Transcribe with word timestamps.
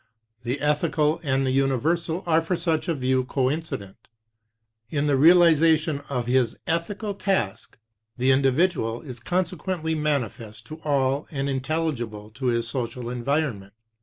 The 0.41 0.61
ethical 0.61 1.19
and 1.21 1.45
the 1.45 1.51
universal 1.51 2.23
are 2.25 2.41
for 2.41 2.57
such 2.57 2.87
a 2.87 2.95
view 2.95 3.23
coincident. 3.23 4.07
In 4.89 5.05
the 5.05 5.15
realization 5.15 6.01
of 6.09 6.25
his 6.25 6.57
ethical 6.65 7.13
task 7.13 7.77
the 8.17 8.31
individual 8.31 9.01
is 9.03 9.19
consequently 9.19 9.93
manifest 9.93 10.65
to 10.65 10.77
all 10.81 11.27
and 11.29 11.47
intelli 11.47 11.95
gible 11.97 12.33
to 12.33 12.47
his 12.47 12.67
social 12.67 13.11
environment. 13.11 13.73